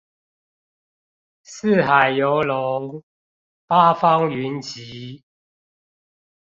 [1.43, 3.03] 四海遊龍，
[3.67, 5.23] 八方雲集